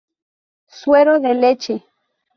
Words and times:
Suero 0.79 1.19
de 1.19 1.35
leche. 1.35 1.83